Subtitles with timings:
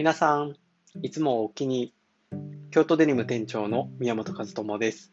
[0.00, 0.56] 皆さん、
[1.02, 1.92] いつもお気に、
[2.70, 5.12] 京都デニム店長の宮本和智です。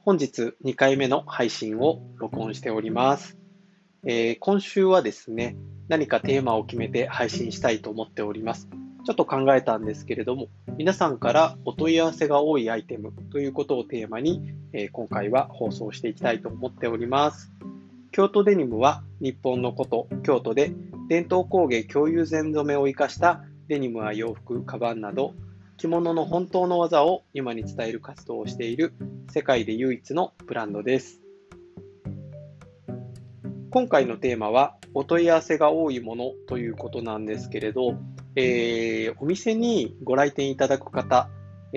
[0.00, 3.38] 本日2回目の配信を録音しております。
[4.04, 8.68] えー、今週はですね、何かテーマを決めて配信したいと思っております。
[9.06, 17.52] ちょっと考えたんですけれども、皆さんからお問い合わせが多いアイテムということをテーマに、えー、今回は放送していきたいと思っております。
[18.10, 20.72] 京都デニムは日本の古都、京都で
[21.08, 25.34] 伝統工芸共有前染めを生かしたデニムは洋服、カバンなど
[25.76, 28.94] 着物の本当の技を今に伝える活動をしている
[29.30, 31.20] 世界で唯一のブランドです。
[33.70, 37.98] 今回のテーマはお問い合わせが多いものということなんですけれど、
[38.36, 41.28] えー、お店にご来店いただく方、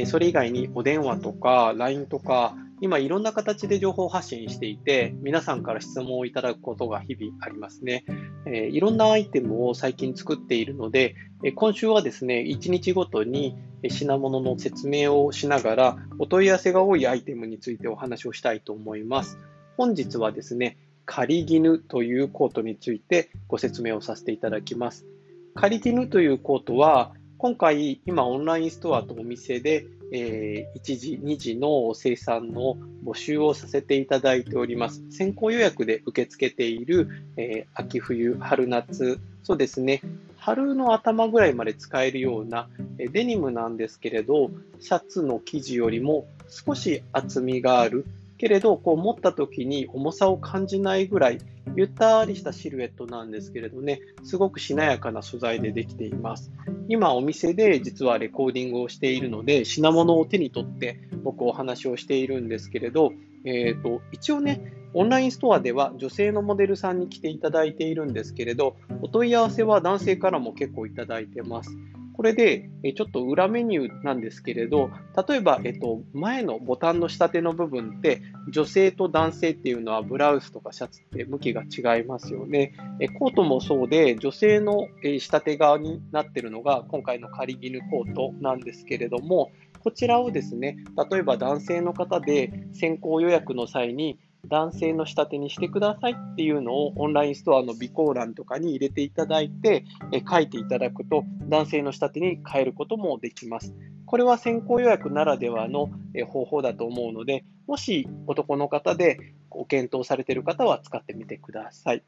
[0.06, 8.04] それ以外にお電話とか LINE とか今いろんな形で情報発信していて、皆さんから質問をいただくことが日々ありますね。
[8.48, 13.56] えー、いろんなアイテムを最近作っているので、え今週はですね、1日ごとに
[13.88, 19.38] 品物の説明をしながら、お問い合わせが多いアイテムについてお話をしたいと思います。
[19.78, 25.06] 本日はですね、仮絹というコートについてご説明をさせていただきます。
[25.54, 35.04] 仮絹というコートは、今回、今オンラインストアとお店でえー、1時、2時の生産の募集をさせていただいております。
[35.10, 40.02] 先行予約で受け付けている、えー、秋冬、春夏、そうですね、
[40.38, 48.06] 春の頭ぐらいまで使えるような、えデニムなんですけれど、シャツの生地よりも少し厚みがある
[48.42, 51.38] けれど、こう持った時に重さを感じないぐらい、
[51.76, 56.52] ゆったりしたシルエットなんですけれどね、すごくしなやかな素材でできています。
[56.88, 63.14] 今お店で実はレコーディングをしているので、品物を手に取って僕お話をしているんですけれど、
[63.46, 71.78] えーと、一応ね、オンラインストアでは女性のモデルさんに来ていただいているんですけれど、お問い合わせは男性からも結構いただいてます。
[72.14, 74.90] これで、えちょっと裏メニューなんですけれど、
[75.28, 78.22] 例えば、えっと、前のボタンの仕立ての部分って、
[78.52, 82.74] 女性と男性っていうのはブラウスとかシャツって向きが違いますよね。
[83.00, 89.52] えコートもそうで、女性の仕立て側になってるのが、今回の仮絹コートなんですけれども、
[89.84, 90.78] こちらをですね、
[91.12, 103.74] 例えば男性の方で先行予約の際に、男性の仕立てにしてくださいっていうのをオンラインストアの備考欄とかに入れていただいて、え書いていただくと男性の仕立てに変えることもできます。
[104.06, 105.90] これは先行予約ならではの
[106.28, 109.20] 方法だと思うので、もし男の方で
[109.50, 112.04] ご検討されている方は使ってみてください。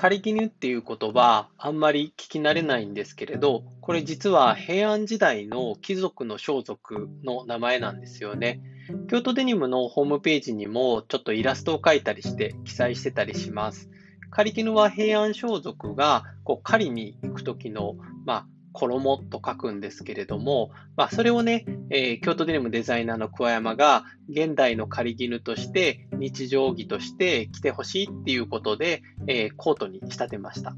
[0.00, 6.78] 仮絹っていう言葉、あんまり聞き慣れないんですけれど、これ実は平安時代の貴族の装束
[7.22, 8.62] の名前なんですよね。
[9.10, 13.90] 京都デニムのホームページにもちょっとイラストを描いたりして記載してたりします。
[14.30, 30.74] 仮絹は平安装束がこう狩りに行く時の、まあ、衣と書くんですけれども、まあ、それをね、えー、京都デニムデザイナーの桑山が現代の仮絹として日常着として着てほしいっていうことで、えー、コートに仕立てました。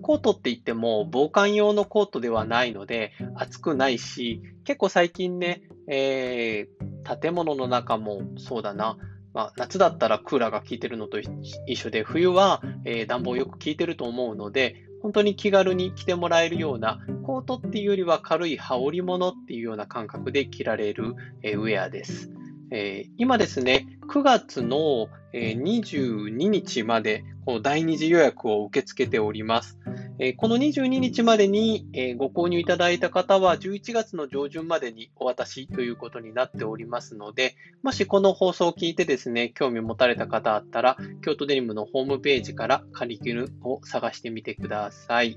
[0.00, 8.96] コートって言っても防寒用のコートではないので暑くないし、結構最近ね、えー、建物の中もそうだな、
[9.34, 22.30] まあ、夏だったらクーラーが効いてるのと一緒で、冬は、えー、暖房よく効いてると思うので、本当に気軽に着てもらえるような、コートっていうよりは軽い羽織物っていうような感覚で着られる、えウェアです。
[22.70, 29.78] え、今ですね、9月の、22日までこの第2次予約を受け付けております。
[30.20, 45.36] え、この22日までに、え、ご購入いただいた方は11月の上旬までにお渡しということになっておりますので、もしこの放送を聞いてですね、興味を持たれた方あったら、京都デニムのホームページからカリキュルを探してみてください。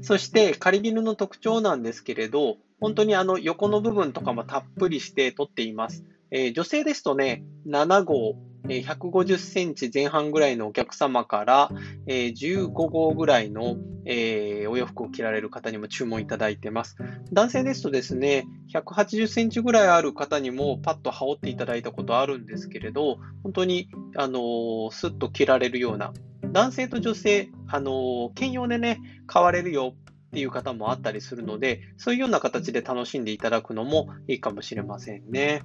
[0.00, 6.04] そして仮ビルの特徴なんですけれど、本当にあの横の部分とかもたっぷりして取っています。
[6.32, 8.34] えー、女性ですとね、7号、
[8.68, 11.70] えー、150センチ前半ぐらいのお客様から、
[12.08, 16.96] えー、15号ぐらいの、えー、お洋服を着られる方にも注文いただいてます。
[17.32, 26.12] 男性ですとですね、180センチぐらいある方にもパッと羽織っていただいたことあるんですけれど、本当に、あのー、スッと着られるような、
[26.50, 29.94] 男性と女性、あの、兼用でね、買われるよ
[30.32, 35.62] っていう方もあったりするので、そういうような形で楽しんでいただくのもいいかもしれませんね。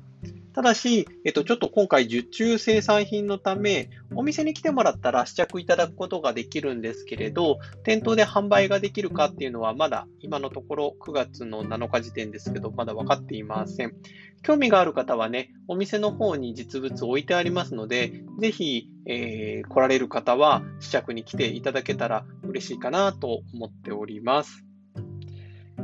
[0.57, 13.94] ただし、えっと、ちょっと今回受注生産品のため、お店に来てもらったら試着いただくことができるんですけれど、店頭で販売ができるかっていうのはまだ今のところ9月の7日時点ですけど、まだ分かっていません。
[14.42, 24.66] 興味がある方はね、お店の方に実物置いてありますので、ぜひ、えー、来られる方は試着に来ていただけたら嬉しいかなと思っております。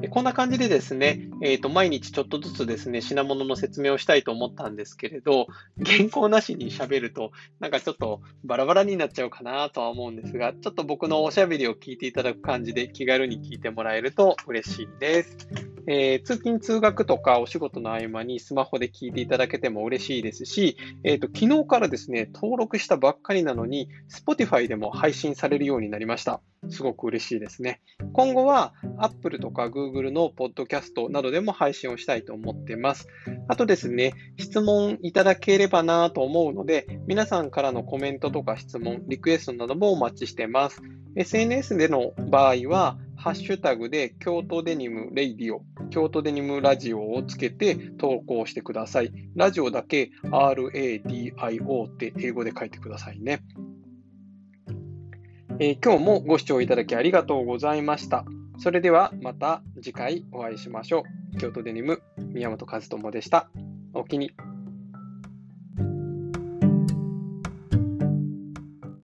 [0.09, 5.47] こんな感じでですね、え、ー、と、毎日ちょっとずつですね、品物の説明をしたいと思ったんですけれど、
[5.85, 15.37] 原稿なしに喋ると、なんかちょっとバラバラになっちゃうかなとは思うんですが、ちょっと僕のおしゃべりを聞いていただく感じで気軽に聞いてもらえると嬉しいです。
[15.87, 26.41] えー、通勤通学とかお仕事の合間にスマホで聞いていただけても嬉しいですし、えっ、ー、と、昨日からですね、登録したばっかりなのに、Spotify でも配信されるようになりました。
[26.69, 27.81] すごく嬉しいですね。
[28.13, 33.07] 今後は Apple とか Google のポッドキャストなどでも配信をしたいと思ってます。
[33.47, 40.81] あとですね、質問いただければなと思うので、皆さんからのコメントとか質問、リクエストなどもお待ちしてます。
[41.15, 49.13] SNS での場合は、ハッシュタグで京都デニム RADIO、京都デニムラジオをつけて投稿してください。
[49.33, 53.41] ラジオだけ RADIO って英語で書いてくださいね。
[55.57, 58.25] えー、今日もご視聴いただきありがとうございました。
[58.57, 61.37] それではまた次回お会いしましょう。
[61.37, 63.49] 京都デニム宮本和智でした。
[63.93, 64.31] お気に。